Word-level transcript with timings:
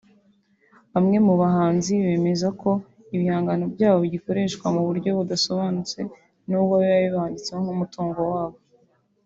Bamwe 0.93 1.17
mu 1.27 1.33
bahanzi 1.41 1.91
bemeza 2.05 2.47
ko 2.61 2.69
ibihangano 3.15 3.63
byabo 3.73 3.97
bigikoreshwa 4.03 4.65
mu 4.75 4.81
buryo 4.87 5.09
budasobanutse 5.17 5.99
n’ubwo 6.47 6.73
biba 6.83 6.97
bibanditseho 7.03 7.59
nk’umutungo 7.65 8.19
wabo 8.33 8.57